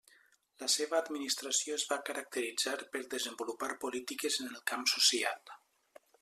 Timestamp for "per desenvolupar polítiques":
2.97-4.41